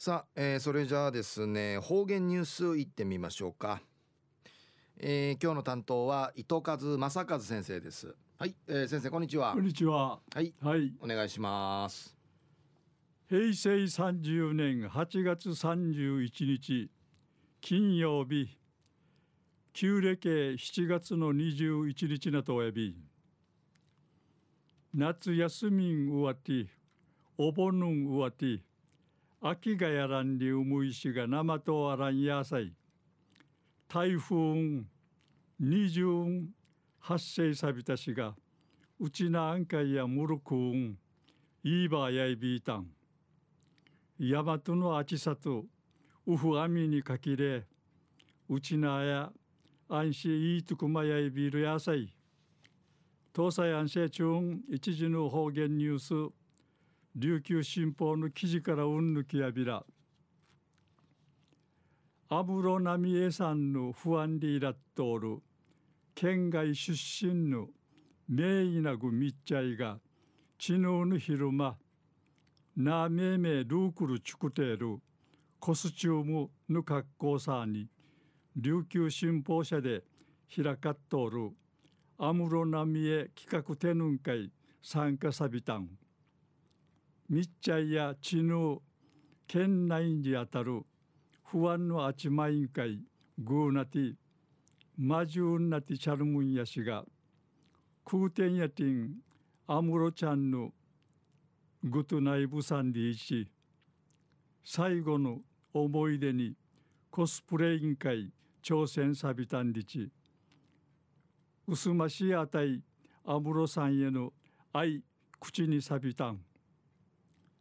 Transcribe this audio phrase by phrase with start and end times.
[0.00, 3.82] さあ、えー、それじゃあですね方言ニュースいってみましょうか、
[4.96, 8.14] えー、今日の担当は伊藤和正和先生です。
[8.38, 9.54] はい、えー、先生こんにちは。
[9.54, 10.20] こんにちは。
[10.32, 12.16] はい、はい、お願いします。
[13.28, 16.88] 平成30年8月31日
[17.60, 18.56] 金曜日
[19.72, 22.94] 旧暦7月の21日なとおやび
[24.94, 26.68] 夏休みんうわて
[27.36, 28.60] お盆んうわて
[29.40, 32.72] 秋がやらんりうむいしが生とあらんやさい
[33.86, 34.82] 台風
[35.60, 36.04] 二十
[36.98, 38.34] 発生さびたしが
[38.98, 40.98] うちなあんかいやむるくん
[41.62, 42.88] いいばやいびいたん。
[44.18, 45.64] やまとのあちさと
[46.26, 47.64] うふあみにかきれ
[48.48, 49.32] うちなあや
[49.88, 52.12] 安心いいとくまやいびるやさい
[53.34, 56.47] 東西安政中一時の方言ニュース。
[57.20, 59.84] 琉球新報の記事からうんぬきやびら。
[62.28, 65.38] アブロナミエさんの不安でいらっとおる。
[66.14, 66.92] 県外出
[67.26, 67.70] 身の
[68.28, 69.98] 名医なぐみっちゃいが
[70.58, 71.76] 知能の昼間。
[72.76, 75.00] なめめルークルチュクテール。
[75.58, 77.88] コスチュームの格好さに。
[78.54, 80.04] 琉球新報社で
[80.54, 81.50] 開かっとる。
[82.16, 85.88] アムロナミエ企画展覧会参加さびたん。
[87.30, 88.78] みっちゃいやちぬ
[89.46, 90.80] 県内にあたる
[91.44, 93.00] 不安のあちまいんかい
[93.38, 94.14] ぐうなて
[94.96, 97.04] まじゅうなてチャルムンやしが
[98.06, 99.10] 空天やてん
[99.66, 100.70] アムロちゃんの
[101.84, 103.46] ぐとないぶさんでいち
[104.64, 105.40] 最後の
[105.74, 106.54] 思い出に
[107.10, 110.10] コスプレ委員会挑戦さびたんりち
[111.66, 112.82] うすましあたい
[113.26, 114.32] アムロさんへの
[114.72, 115.02] 愛
[115.38, 116.40] 口にさびたん。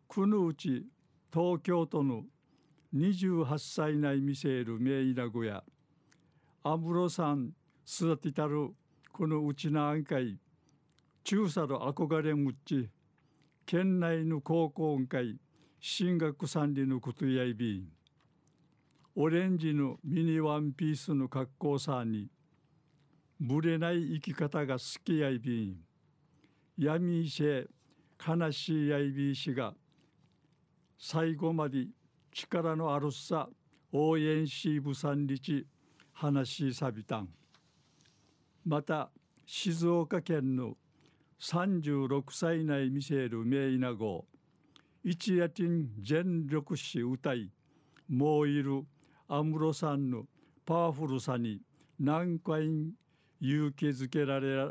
[0.08, 0.86] くぬうち
[1.34, 2.24] 東京都の
[2.96, 5.64] 28歳内見せる名医なごや
[6.64, 7.52] 安室さん
[7.88, 8.70] 育てたる
[9.12, 10.38] このうちなあんかい
[11.24, 12.90] 中さる憧れむっち
[13.66, 15.40] 県内の高校会
[15.80, 17.88] 進学三里のことやいびん。
[19.16, 22.30] オレンジのミニワンピースの格好さに
[23.40, 25.78] ぶれない生き方が好きやいびん。
[26.78, 27.68] 闇いせ
[28.26, 29.74] 悲しいやいびいしが
[30.98, 31.88] 最後まで
[32.32, 33.50] 力のあるさ
[33.92, 35.66] 応援しぶさんりち
[36.14, 37.30] 話しさびたん。
[38.66, 39.10] また
[39.46, 40.76] 静岡県の
[41.40, 44.26] 36歳内見せる名医なご
[45.04, 47.50] 一夜ティン全力し歌い
[48.10, 48.84] もういる
[49.28, 50.24] 安室さんの
[50.66, 51.62] パワフルさに
[52.00, 52.68] 何回
[53.40, 54.70] 勇気づけられ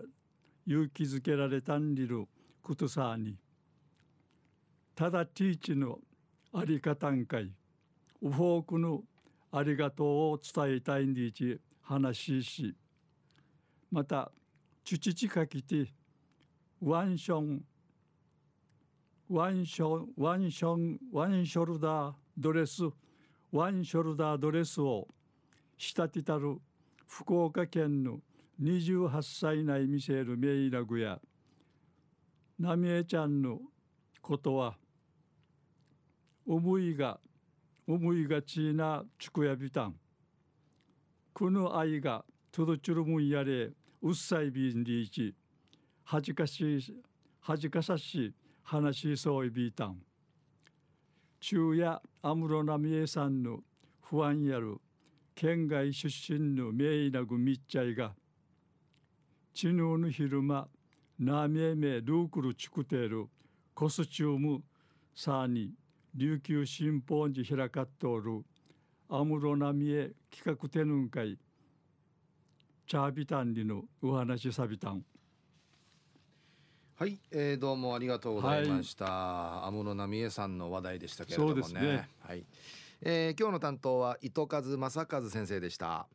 [0.66, 2.26] 勇気づけられたんりる
[2.62, 3.36] ことさに。
[4.94, 5.98] ただティーチの
[6.58, 7.52] あり方んかい。
[8.22, 9.02] ウフォークの
[9.52, 12.74] ありがとうを伝えたいんでいち話し
[13.90, 14.32] また
[14.82, 15.92] チュチチかきて
[16.80, 17.62] ワンション
[19.28, 22.84] ワンションワンションワンショルダードレス
[23.52, 25.06] ワンショルダードレスを
[25.76, 26.58] 仕立てたる
[27.06, 28.20] 福岡県の
[28.62, 31.20] 28歳内見せるメイラグや
[32.58, 33.60] ナミエちゃんの
[34.22, 34.78] ことは
[36.46, 37.18] 思いが
[37.88, 39.94] 思いがちなちくやびたん
[41.32, 43.70] この愛がとどちるもんやれ
[44.02, 45.34] うっさいびんりいち
[46.04, 46.94] はじかし
[47.40, 49.98] はじかさし話しそういびいたん
[51.40, 53.60] 昼夜安室奈美恵さんの
[54.00, 54.78] 不安やる
[55.34, 58.14] 県外出身の名医なぐみっちゃいが
[59.52, 60.68] 知能の昼間
[61.18, 63.26] なめめルークルチクテル
[63.74, 64.62] コスチューム
[65.14, 65.72] さに
[66.16, 68.42] 琉球新報に開かっとおる
[69.10, 71.38] 安室奈美恵企画展覧会
[72.86, 75.04] チャービタンリのお話さびたん
[76.94, 79.66] はい、えー、どうもありがとうございました。
[79.66, 82.46] 安室、はい、奈美恵さんの話題でしたけれどもね、ね、はい、
[83.02, 86.08] えー、今日の担当は糸数正和先生でした